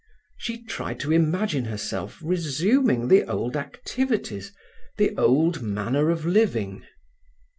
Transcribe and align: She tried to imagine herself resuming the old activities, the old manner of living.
She 0.35 0.63
tried 0.63 0.99
to 1.01 1.11
imagine 1.11 1.65
herself 1.65 2.17
resuming 2.23 3.07
the 3.07 3.23
old 3.25 3.55
activities, 3.55 4.51
the 4.97 5.15
old 5.15 5.61
manner 5.61 6.09
of 6.09 6.25
living. 6.25 6.83